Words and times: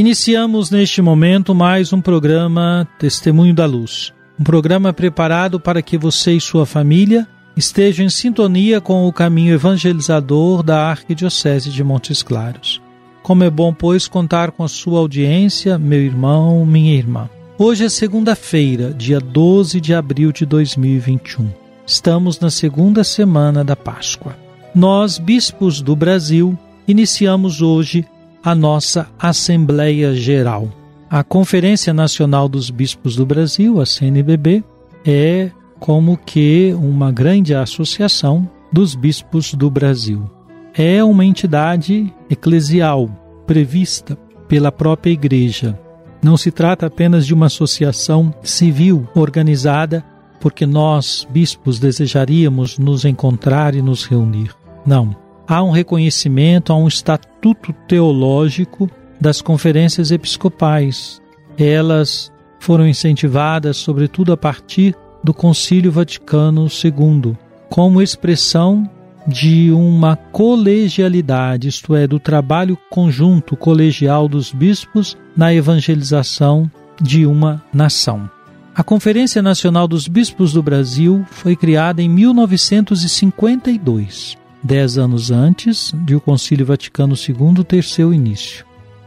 Iniciamos 0.00 0.70
neste 0.70 1.02
momento 1.02 1.54
mais 1.54 1.92
um 1.92 2.00
programa 2.00 2.88
Testemunho 2.98 3.52
da 3.52 3.66
Luz. 3.66 4.14
Um 4.38 4.42
programa 4.42 4.94
preparado 4.94 5.60
para 5.60 5.82
que 5.82 5.98
você 5.98 6.32
e 6.32 6.40
sua 6.40 6.64
família 6.64 7.28
estejam 7.54 8.06
em 8.06 8.08
sintonia 8.08 8.80
com 8.80 9.06
o 9.06 9.12
caminho 9.12 9.52
evangelizador 9.52 10.62
da 10.62 10.86
Arquidiocese 10.88 11.68
de 11.68 11.84
Montes 11.84 12.22
Claros. 12.22 12.80
Como 13.22 13.44
é 13.44 13.50
bom, 13.50 13.74
pois, 13.74 14.08
contar 14.08 14.52
com 14.52 14.64
a 14.64 14.68
sua 14.68 15.00
audiência, 15.00 15.78
meu 15.78 16.00
irmão, 16.00 16.64
minha 16.64 16.94
irmã. 16.94 17.28
Hoje 17.58 17.84
é 17.84 17.90
segunda-feira, 17.90 18.94
dia 18.94 19.20
12 19.20 19.82
de 19.82 19.92
abril 19.92 20.32
de 20.32 20.46
2021. 20.46 21.50
Estamos 21.86 22.40
na 22.40 22.48
segunda 22.48 23.04
semana 23.04 23.62
da 23.62 23.76
Páscoa. 23.76 24.34
Nós, 24.74 25.18
bispos 25.18 25.82
do 25.82 25.94
Brasil, 25.94 26.58
iniciamos 26.88 27.60
hoje 27.60 28.06
a 28.42 28.54
nossa 28.54 29.08
Assembleia 29.18 30.14
Geral. 30.14 30.68
A 31.10 31.22
Conferência 31.22 31.92
Nacional 31.92 32.48
dos 32.48 32.70
Bispos 32.70 33.16
do 33.16 33.26
Brasil, 33.26 33.80
a 33.80 33.86
CNBB, 33.86 34.64
é 35.04 35.50
como 35.78 36.16
que 36.16 36.74
uma 36.78 37.10
grande 37.10 37.54
associação 37.54 38.48
dos 38.72 38.94
bispos 38.94 39.54
do 39.54 39.70
Brasil. 39.70 40.30
É 40.72 41.02
uma 41.02 41.24
entidade 41.24 42.12
eclesial 42.28 43.10
prevista 43.46 44.16
pela 44.46 44.70
própria 44.70 45.10
Igreja. 45.10 45.78
Não 46.22 46.36
se 46.36 46.50
trata 46.50 46.86
apenas 46.86 47.26
de 47.26 47.34
uma 47.34 47.46
associação 47.46 48.32
civil 48.42 49.08
organizada 49.14 50.04
porque 50.38 50.64
nós, 50.64 51.26
bispos, 51.30 51.78
desejaríamos 51.78 52.78
nos 52.78 53.04
encontrar 53.04 53.74
e 53.74 53.82
nos 53.82 54.04
reunir. 54.04 54.54
Não 54.86 55.29
há 55.50 55.62
um 55.64 55.70
reconhecimento, 55.70 56.72
há 56.72 56.76
um 56.76 56.86
estatuto 56.86 57.72
teológico 57.88 58.88
das 59.20 59.42
conferências 59.42 60.12
episcopais. 60.12 61.20
Elas 61.58 62.30
foram 62.60 62.86
incentivadas, 62.86 63.76
sobretudo 63.76 64.32
a 64.32 64.36
partir 64.36 64.94
do 65.24 65.34
Concílio 65.34 65.90
Vaticano 65.90 66.68
II, 66.68 67.36
como 67.68 68.00
expressão 68.00 68.88
de 69.26 69.72
uma 69.72 70.14
colegialidade, 70.16 71.66
isto 71.66 71.96
é, 71.96 72.06
do 72.06 72.20
trabalho 72.20 72.78
conjunto 72.88 73.56
colegial 73.56 74.28
dos 74.28 74.52
bispos 74.52 75.16
na 75.36 75.52
evangelização 75.52 76.70
de 77.02 77.26
uma 77.26 77.60
nação. 77.72 78.30
A 78.74 78.82
Conferência 78.84 79.42
Nacional 79.42 79.88
dos 79.88 80.06
Bispos 80.06 80.52
do 80.52 80.62
Brasil 80.62 81.26
foi 81.30 81.56
criada 81.56 82.00
em 82.00 82.08
1952 82.08 84.38
dez 84.62 84.98
anos 84.98 85.30
antes 85.30 85.92
de 86.04 86.14
o 86.14 86.20
Concílio 86.20 86.66
Vaticano 86.66 87.14
II 87.14 87.64
ter 87.64 87.84
seu 87.84 88.12
início. 88.12 88.64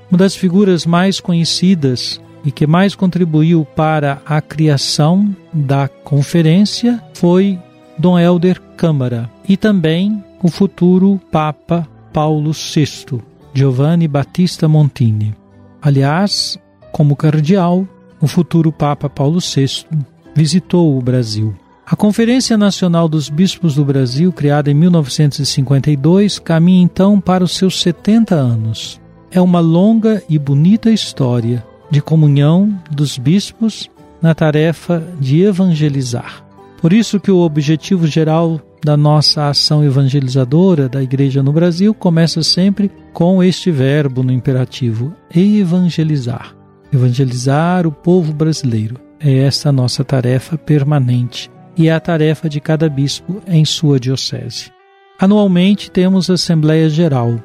Uma 0.10 0.18
das 0.18 0.36
figuras 0.36 0.86
mais 0.86 1.20
conhecidas 1.20 2.22
e 2.46 2.52
que 2.52 2.68
mais 2.68 2.94
contribuiu 2.94 3.66
para 3.76 4.22
a 4.26 4.42
criação 4.42 5.36
da 5.52 5.88
conferência 5.88 7.02
foi 7.14 7.60
Dom 7.98 8.20
Helder 8.20 8.62
Câmara 8.76 9.30
e 9.48 9.56
também 9.56 10.24
o 10.42 10.50
futuro 10.50 11.20
Papa 11.32 11.88
Paulo 12.12 12.52
VI, 12.52 13.22
Giovanni 13.54 14.08
Battista 14.08 14.68
Montini. 14.68 15.34
Aliás, 15.82 16.58
como 16.92 17.16
cardeal, 17.16 17.88
o 18.22 18.28
futuro 18.28 18.72
Papa 18.72 19.10
Paulo 19.10 19.40
VI 19.40 19.88
visitou 20.36 20.98
o 20.98 21.02
Brasil. 21.02 21.56
A 21.86 21.98
Conferência 21.98 22.58
Nacional 22.58 23.10
dos 23.10 23.28
Bispos 23.28 23.76
do 23.76 23.84
Brasil, 23.84 24.32
criada 24.32 24.72
em 24.72 24.74
1952, 24.74 26.40
caminha 26.40 26.82
então 26.82 27.20
para 27.20 27.44
os 27.44 27.58
seus 27.58 27.82
70 27.82 28.34
anos. 28.34 29.02
É 29.30 29.42
uma 29.42 29.60
longa 29.60 30.24
e 30.30 30.40
bonita 30.40 30.90
história 30.90 31.64
de 31.92 32.02
comunhão 32.02 32.74
dos 32.90 33.18
bispos 33.18 33.90
na 34.22 34.34
tarefa 34.34 35.04
de 35.20 35.42
evangelizar. 35.42 36.46
Por 36.82 36.94
isso 36.94 37.20
que 37.20 37.30
o 37.30 37.40
objetivo 37.40 38.08
geral 38.08 38.62
da 38.82 38.96
nossa 38.96 39.50
ação 39.50 39.84
evangelizadora 39.84 40.88
da 40.88 41.04
Igreja 41.04 41.44
no 41.44 41.52
Brasil 41.52 41.94
começa 41.94 42.42
sempre 42.44 42.90
com 43.12 43.44
este 43.44 43.72
verbo 43.72 44.24
no 44.24 44.32
imperativo: 44.32 45.14
evangelizar. 45.36 46.56
Evangelizar 46.94 47.86
o 47.86 47.92
povo 47.92 48.32
brasileiro. 48.32 48.96
É 49.20 49.40
essa 49.40 49.70
a 49.70 49.72
nossa 49.72 50.04
tarefa 50.04 50.58
permanente 50.58 51.50
e 51.76 51.90
a 51.90 52.00
tarefa 52.00 52.48
de 52.48 52.60
cada 52.60 52.90
bispo 52.90 53.42
em 53.48 53.66
sua 53.66 54.00
diocese. 54.00 54.72
Anualmente 55.20 55.90
temos 55.90 56.30
a 56.30 56.34
Assembleia 56.34 56.90
Geral. 56.90 57.40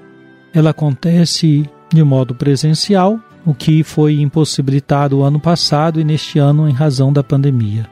Ela 0.53 0.71
acontece 0.71 1.69
de 1.93 2.03
modo 2.03 2.35
presencial, 2.35 3.19
o 3.47 3.55
que 3.55 3.83
foi 3.83 4.21
impossibilitado 4.21 5.19
o 5.19 5.23
ano 5.23 5.41
passado 5.41 6.01
e 6.01 6.05
neste 6.05 6.39
ano 6.39 6.69
em 6.69 6.73
razão 6.73 7.13
da 7.13 7.23
pandemia. 7.23 7.89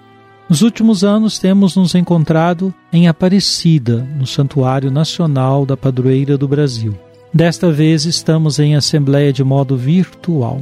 Nos 0.48 0.62
últimos 0.62 1.02
anos 1.02 1.38
temos 1.38 1.75
nos 1.75 1.94
encontrado 1.94 2.72
em 2.92 3.08
Aparecida, 3.08 4.06
no 4.16 4.26
Santuário 4.26 4.91
Nacional 4.91 5.66
da 5.66 5.76
Padroeira 5.76 6.38
do 6.38 6.46
Brasil. 6.46 6.94
Desta 7.32 7.70
vez 7.70 8.04
estamos 8.04 8.58
em 8.58 8.76
assembleia 8.76 9.32
de 9.32 9.42
modo 9.42 9.76
virtual. 9.76 10.60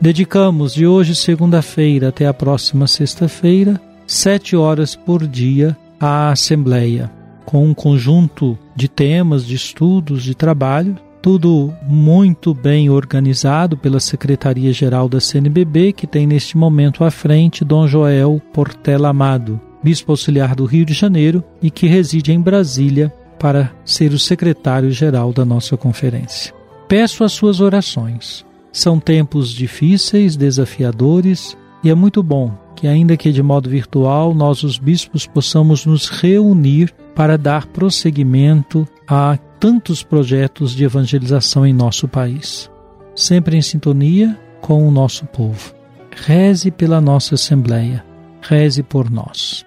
Dedicamos 0.00 0.74
de 0.74 0.86
hoje, 0.86 1.14
segunda-feira, 1.14 2.08
até 2.08 2.26
a 2.26 2.34
próxima 2.34 2.86
sexta-feira, 2.86 3.80
sete 4.06 4.56
horas 4.56 4.94
por 4.94 5.26
dia 5.26 5.76
à 5.98 6.30
Assembleia, 6.30 7.10
com 7.44 7.64
um 7.64 7.74
conjunto 7.74 8.58
de 8.74 8.88
temas, 8.88 9.44
de 9.44 9.54
estudos, 9.54 10.22
de 10.22 10.34
trabalho, 10.34 10.96
tudo 11.22 11.72
muito 11.86 12.52
bem 12.52 12.90
organizado 12.90 13.76
pela 13.76 13.98
Secretaria-Geral 13.98 15.08
da 15.08 15.20
CNBB, 15.20 15.92
que 15.92 16.06
tem 16.06 16.26
neste 16.26 16.56
momento 16.56 17.02
à 17.02 17.10
frente 17.10 17.64
Dom 17.64 17.86
Joel 17.86 18.42
Portela 18.52 19.08
Amado, 19.08 19.58
Bispo 19.82 20.12
Auxiliar 20.12 20.54
do 20.54 20.66
Rio 20.66 20.84
de 20.84 20.92
Janeiro 20.92 21.42
e 21.62 21.70
que 21.70 21.86
reside 21.86 22.32
em 22.32 22.40
Brasília 22.40 23.12
para 23.38 23.72
ser 23.84 24.12
o 24.12 24.18
secretário-geral 24.18 25.32
da 25.32 25.44
nossa 25.44 25.76
conferência. 25.76 26.54
Peço 26.88 27.24
as 27.24 27.32
suas 27.32 27.60
orações. 27.60 28.44
São 28.70 28.98
tempos 28.98 29.50
difíceis, 29.50 30.36
desafiadores, 30.36 31.56
e 31.82 31.90
é 31.90 31.94
muito 31.94 32.22
bom 32.22 32.63
que, 32.84 32.88
ainda 32.88 33.16
que 33.16 33.32
de 33.32 33.42
modo 33.42 33.70
virtual, 33.70 34.34
nós, 34.34 34.62
os 34.62 34.76
bispos, 34.76 35.26
possamos 35.26 35.86
nos 35.86 36.06
reunir 36.06 36.92
para 37.14 37.38
dar 37.38 37.66
prosseguimento 37.66 38.86
a 39.08 39.38
tantos 39.58 40.02
projetos 40.02 40.74
de 40.74 40.84
evangelização 40.84 41.66
em 41.66 41.72
nosso 41.72 42.06
país. 42.06 42.70
Sempre 43.16 43.56
em 43.56 43.62
sintonia 43.62 44.38
com 44.60 44.86
o 44.86 44.90
nosso 44.90 45.24
povo. 45.24 45.72
Reze 46.14 46.70
pela 46.70 47.00
nossa 47.00 47.36
Assembleia. 47.36 48.04
Reze 48.42 48.82
por 48.82 49.10
nós. 49.10 49.64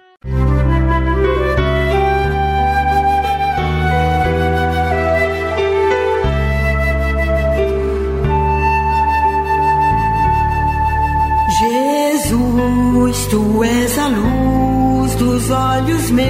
A 14.08 14.10
luz 14.10 15.14
dos 15.16 15.50
olhos 15.50 16.10
meus. 16.10 16.28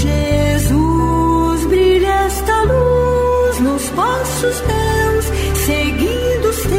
Jesus, 0.00 1.66
brilha 1.66 2.08
esta 2.26 2.62
luz 2.62 3.90
passos 3.90 4.62
meus, 4.66 5.24
seguindo 5.66 6.48
os 6.48 6.62
teus. 6.62 6.78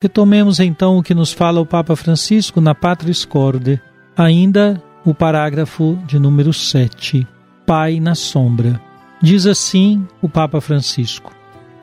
Retomemos 0.00 0.60
então 0.60 0.98
o 0.98 1.02
que 1.02 1.14
nos 1.14 1.32
fala 1.32 1.60
o 1.60 1.66
Papa 1.66 1.94
Francisco 1.96 2.60
na 2.60 2.74
Patris 2.74 3.24
Corde, 3.24 3.80
ainda 4.16 4.82
o 5.04 5.14
parágrafo 5.14 5.98
de 6.06 6.18
número 6.18 6.52
7, 6.52 7.26
Pai 7.66 8.00
na 8.00 8.14
sombra. 8.14 8.80
Diz 9.20 9.46
assim 9.46 10.06
o 10.22 10.28
Papa 10.28 10.60
Francisco: 10.60 11.35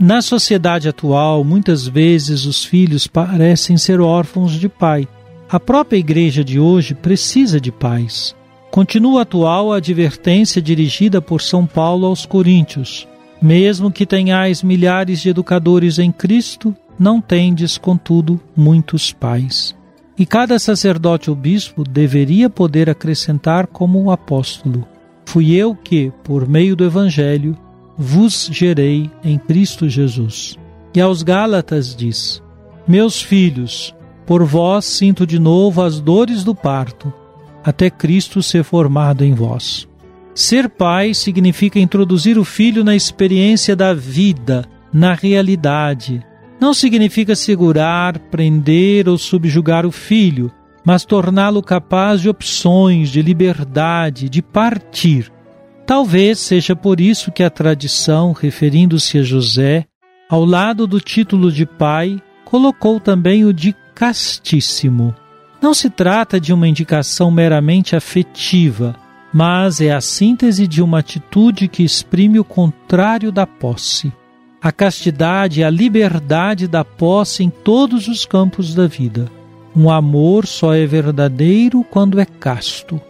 Na 0.03 0.21
sociedade 0.21 0.89
atual, 0.89 1.45
muitas 1.45 1.87
vezes 1.87 2.43
os 2.43 2.65
filhos 2.65 3.07
parecem 3.07 3.77
ser 3.77 4.01
órfãos 4.01 4.51
de 4.51 4.67
pai. 4.67 5.07
A 5.49 5.57
própria 5.61 5.97
igreja 5.97 6.43
de 6.43 6.59
hoje 6.59 6.93
precisa 6.93 7.57
de 7.57 7.71
pais. 7.71 8.35
Continua 8.69 9.21
atual 9.21 9.71
a 9.71 9.77
advertência 9.77 10.61
dirigida 10.61 11.21
por 11.21 11.41
São 11.41 11.65
Paulo 11.65 12.05
aos 12.05 12.25
Coríntios: 12.25 13.07
Mesmo 13.41 13.89
que 13.89 14.05
tenhais 14.05 14.61
milhares 14.61 15.21
de 15.21 15.29
educadores 15.29 15.97
em 15.97 16.11
Cristo, 16.11 16.75
não 16.99 17.21
tendes, 17.21 17.77
contudo, 17.77 18.41
muitos 18.53 19.13
pais. 19.13 19.73
E 20.19 20.25
cada 20.25 20.59
sacerdote 20.59 21.29
ou 21.29 21.35
bispo 21.35 21.81
deveria 21.81 22.49
poder 22.49 22.89
acrescentar 22.89 23.67
como 23.67 24.03
o 24.03 24.11
apóstolo: 24.11 24.85
Fui 25.23 25.53
eu 25.53 25.73
que, 25.73 26.11
por 26.25 26.45
meio 26.45 26.75
do 26.75 26.83
Evangelho, 26.83 27.57
vos 27.97 28.49
gerei 28.51 29.09
em 29.23 29.37
Cristo 29.37 29.87
Jesus. 29.87 30.57
E 30.93 31.01
aos 31.01 31.23
Gálatas 31.23 31.95
diz: 31.95 32.41
Meus 32.87 33.21
filhos, 33.21 33.95
por 34.25 34.43
vós 34.43 34.85
sinto 34.85 35.25
de 35.25 35.39
novo 35.39 35.81
as 35.81 35.99
dores 35.99 36.43
do 36.43 36.53
parto, 36.53 37.11
até 37.63 37.89
Cristo 37.89 38.43
ser 38.43 38.63
formado 38.63 39.23
em 39.23 39.33
vós. 39.33 39.87
Ser 40.35 40.69
pai 40.69 41.13
significa 41.13 41.79
introduzir 41.79 42.37
o 42.37 42.43
filho 42.43 42.83
na 42.83 42.95
experiência 42.95 43.75
da 43.75 43.93
vida, 43.93 44.65
na 44.91 45.13
realidade. 45.13 46.25
Não 46.59 46.73
significa 46.73 47.35
segurar, 47.35 48.17
prender 48.17 49.07
ou 49.07 49.17
subjugar 49.17 49.85
o 49.85 49.91
filho, 49.91 50.51
mas 50.85 51.05
torná-lo 51.05 51.61
capaz 51.61 52.21
de 52.21 52.29
opções, 52.29 53.09
de 53.09 53.21
liberdade, 53.21 54.29
de 54.29 54.41
partir. 54.41 55.32
Talvez 55.85 56.39
seja 56.39 56.75
por 56.75 57.01
isso 57.01 57.31
que 57.31 57.43
a 57.43 57.49
tradição, 57.49 58.31
referindo-se 58.31 59.19
a 59.19 59.23
José, 59.23 59.85
ao 60.29 60.45
lado 60.45 60.87
do 60.87 60.99
título 60.99 61.51
de 61.51 61.65
pai, 61.65 62.21
colocou 62.45 62.99
também 62.99 63.43
o 63.43 63.53
de 63.53 63.75
castíssimo. 63.93 65.13
Não 65.61 65.73
se 65.73 65.89
trata 65.89 66.39
de 66.39 66.53
uma 66.53 66.67
indicação 66.67 67.29
meramente 67.29 67.95
afetiva, 67.95 68.95
mas 69.33 69.81
é 69.81 69.91
a 69.91 69.99
síntese 69.99 70.67
de 70.67 70.81
uma 70.81 70.99
atitude 70.99 71.67
que 71.67 71.83
exprime 71.83 72.39
o 72.39 72.43
contrário 72.43 73.31
da 73.31 73.45
posse. 73.45 74.11
A 74.61 74.71
castidade 74.71 75.61
é 75.61 75.65
a 75.65 75.69
liberdade 75.69 76.67
da 76.67 76.85
posse 76.85 77.43
em 77.43 77.49
todos 77.49 78.07
os 78.07 78.25
campos 78.25 78.73
da 78.73 78.87
vida. 78.87 79.29
Um 79.75 79.89
amor 79.89 80.45
só 80.47 80.73
é 80.73 80.85
verdadeiro 80.85 81.83
quando 81.83 82.19
é 82.19 82.25
casto. 82.25 83.01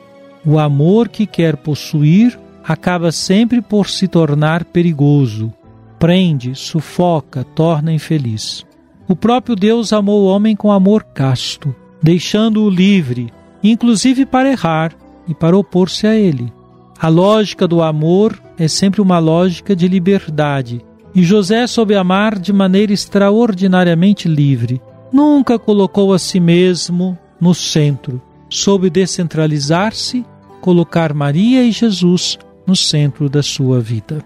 O 0.44 0.58
amor 0.58 1.10
que 1.10 1.28
quer 1.28 1.58
possuir 1.58 2.40
acaba 2.64 3.12
sempre 3.12 3.62
por 3.62 3.90
se 3.90 4.08
tornar 4.08 4.64
perigoso. 4.66 5.54
Prende, 6.00 6.56
sufoca, 6.56 7.44
torna 7.44 7.92
infeliz. 7.92 8.66
O 9.08 9.16
próprio 9.16 9.56
Deus 9.56 9.92
amou 9.92 10.24
o 10.24 10.28
homem 10.28 10.56
com 10.56 10.72
amor 10.72 11.04
casto, 11.04 11.76
deixando-o 12.02 12.70
livre, 12.70 13.32
inclusive 13.64 14.26
para 14.26 14.52
errar 14.52 14.94
e 15.28 15.34
para 15.34 15.58
opor-se 15.58 16.08
a 16.08 16.16
ele. 16.16 16.52
A 17.00 17.10
lógica 17.10 17.68
do 17.68 17.82
amor 17.82 18.42
é 18.58 18.68
sempre 18.68 19.02
uma 19.02 19.20
lógica 19.20 19.76
de 19.76 19.88
liberdade, 19.88 20.82
e 21.14 21.24
José 21.24 21.68
soube 21.68 21.96
amar 21.96 22.40
de 22.40 22.52
maneira 22.52 22.94
extraordinariamente 22.94 24.28
livre 24.28 24.82
nunca 25.14 25.60
colocou 25.60 26.12
a 26.12 26.18
si 26.18 26.40
mesmo 26.40 27.16
no 27.40 27.54
centro, 27.54 28.20
soube 28.50 28.90
descentralizar-se, 28.90 30.26
colocar 30.60 31.14
Maria 31.14 31.64
e 31.64 31.72
Jesus 31.72 32.40
no 32.66 32.76
centro 32.76 33.30
da 33.30 33.44
sua 33.44 33.80
vida. 33.80 34.24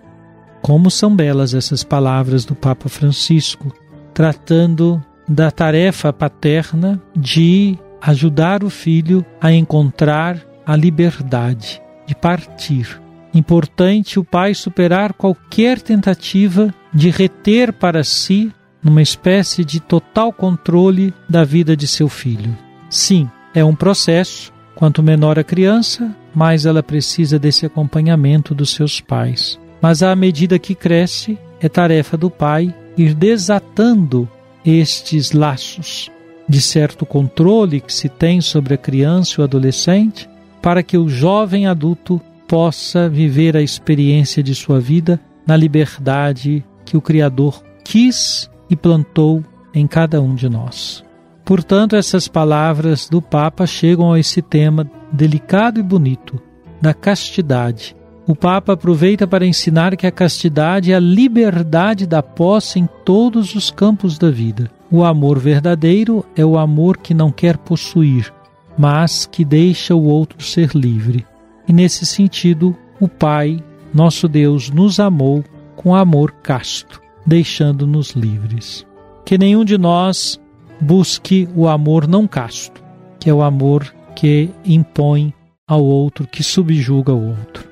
Como 0.62 0.92
são 0.92 1.16
belas 1.16 1.54
essas 1.54 1.84
palavras 1.84 2.46
do 2.46 2.56
Papa 2.56 2.90
Francisco, 2.90 3.74
tratando 4.14 5.04
da 5.28 5.52
tarefa 5.52 6.12
paterna 6.12 7.02
de 7.16 7.78
ajudar 8.02 8.64
o 8.64 8.70
filho 8.70 9.26
a 9.42 9.52
encontrar 9.52 10.42
a 10.66 10.76
liberdade 10.76 11.82
de 12.06 12.16
partir. 12.16 13.02
Importante 13.34 14.20
o 14.20 14.24
pai 14.24 14.54
superar 14.54 15.14
qualquer 15.14 15.82
tentativa 15.82 16.74
de 16.94 17.10
reter 17.10 17.74
para 17.74 18.04
si 18.04 18.52
numa 18.84 19.02
espécie 19.02 19.66
de 19.66 19.80
total 19.80 20.32
controle 20.32 21.14
da 21.30 21.44
vida 21.44 21.76
de 21.76 21.88
seu 21.88 22.08
filho. 22.08 22.58
Sim, 22.90 23.30
é 23.54 23.64
um 23.64 23.76
processo. 23.76 24.54
Quanto 24.76 25.04
menor 25.04 25.38
a 25.40 25.44
criança, 25.44 26.16
mais 26.38 26.68
ela 26.68 26.84
precisa 26.84 27.40
desse 27.40 27.66
acompanhamento 27.66 28.54
dos 28.54 28.70
seus 28.70 29.02
pais. 29.02 29.60
Mas 29.82 30.04
à 30.04 30.16
medida 30.16 30.60
que 30.60 30.76
cresce, 30.76 31.36
é 31.60 31.68
tarefa 31.68 32.16
do 32.16 32.30
pai 32.30 32.72
ir 32.96 33.16
desatando 33.16 34.30
estes 34.64 35.32
laços 35.32 36.12
de 36.48 36.62
certo 36.62 37.08
controle 37.08 37.82
que 37.82 37.92
se 37.92 38.08
tem 38.08 38.40
sobre 38.40 38.76
a 38.76 38.78
criança 38.78 39.34
e 39.34 39.42
o 39.42 39.44
adolescente, 39.44 40.30
para 40.62 40.84
que 40.84 40.96
o 40.96 41.10
jovem 41.10 41.66
adulto 41.66 42.22
possa 42.48 43.10
viver 43.10 43.58
a 43.58 43.62
experiência 43.64 44.44
de 44.44 44.54
sua 44.54 44.80
vida 44.80 45.20
na 45.46 45.58
liberdade 45.58 46.64
que 46.86 46.96
o 46.96 47.02
Criador 47.02 47.64
quis 47.84 48.48
e 48.70 48.76
plantou 48.76 49.44
em 49.74 49.88
cada 49.88 50.22
um 50.22 50.36
de 50.36 50.48
nós. 50.48 51.04
Portanto, 51.44 51.96
essas 51.96 52.28
palavras 52.28 53.10
do 53.10 53.24
Papa 53.24 53.66
chegam 53.66 54.14
a 54.14 54.20
esse 54.20 54.40
tema 54.40 54.88
delicado 55.12 55.80
e 55.80 55.84
bonito 55.84 56.40
da 56.82 56.94
castidade. 56.94 57.96
O 58.28 58.36
Papa 58.36 58.74
aproveita 58.74 59.26
para 59.26 59.46
ensinar 59.46 59.96
que 59.96 60.06
a 60.06 60.12
castidade 60.12 60.92
é 60.92 60.96
a 60.96 61.00
liberdade 61.00 62.06
da 62.06 62.22
posse 62.22 62.80
em 62.80 62.88
todos 63.06 63.56
os 63.56 63.72
campos 63.72 64.18
da 64.18 64.30
vida. 64.30 64.70
O 64.92 65.04
amor 65.04 65.40
verdadeiro 65.40 66.26
é 66.36 66.46
o 66.46 66.58
amor 66.58 66.98
que 66.98 67.14
não 67.14 67.32
quer 67.32 67.58
possuir, 67.58 68.34
mas 68.78 69.26
que 69.26 69.46
deixa 69.46 69.96
o 69.96 70.04
outro 70.04 70.44
ser 70.44 70.72
livre. 70.76 71.26
E 71.68 71.74
nesse 71.74 72.06
sentido, 72.06 72.76
o 73.00 73.08
Pai, 73.08 73.64
nosso 73.94 74.28
Deus, 74.28 74.70
nos 74.70 75.00
amou 75.00 75.44
com 75.76 75.96
amor 75.96 76.32
casto 76.44 77.02
deixando-nos 77.28 78.12
livres. 78.12 78.88
Que 79.26 79.38
nenhum 79.38 79.66
de 79.66 79.78
nós 79.78 80.40
busque 80.80 81.50
o 81.54 81.68
amor 81.68 82.08
não 82.08 82.26
casto, 82.26 82.82
que 83.20 83.30
é 83.30 83.34
o 83.34 83.44
amor 83.44 83.94
que 84.18 84.50
impõe 84.66 85.32
ao 85.68 85.84
outro, 85.84 86.26
que 86.26 86.42
subjuga 86.42 87.14
o 87.14 87.30
outro. 87.30 87.68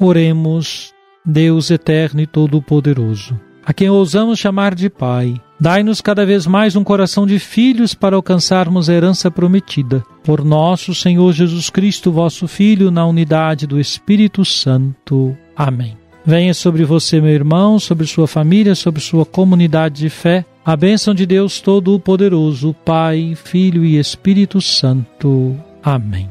Oremos, 0.00 0.94
Deus 1.24 1.72
eterno 1.72 2.20
e 2.20 2.26
todo-poderoso, 2.26 3.38
a 3.66 3.72
quem 3.72 3.90
ousamos 3.90 4.38
chamar 4.38 4.72
de 4.72 4.88
Pai. 4.88 5.34
Dai-nos 5.58 6.00
cada 6.00 6.24
vez 6.24 6.46
mais 6.46 6.76
um 6.76 6.84
coração 6.84 7.26
de 7.26 7.40
filhos 7.40 7.94
para 7.94 8.14
alcançarmos 8.14 8.88
a 8.88 8.94
herança 8.94 9.28
prometida. 9.28 10.04
Por 10.22 10.44
nosso 10.44 10.94
Senhor 10.94 11.32
Jesus 11.32 11.68
Cristo, 11.68 12.12
vosso 12.12 12.46
Filho, 12.46 12.92
na 12.92 13.04
unidade 13.04 13.66
do 13.66 13.80
Espírito 13.80 14.44
Santo. 14.44 15.36
Amém. 15.56 15.96
Venha 16.24 16.54
sobre 16.54 16.84
você, 16.84 17.20
meu 17.20 17.32
irmão, 17.32 17.80
sobre 17.80 18.06
sua 18.06 18.28
família, 18.28 18.76
sobre 18.76 19.00
sua 19.00 19.26
comunidade 19.26 19.96
de 19.96 20.10
fé, 20.10 20.44
a 20.64 20.76
bênção 20.76 21.12
de 21.12 21.26
Deus 21.26 21.60
Todo-Poderoso, 21.60 22.72
Pai, 22.84 23.34
Filho 23.34 23.84
e 23.84 23.98
Espírito 23.98 24.60
Santo. 24.60 25.56
Amém. 25.82 26.30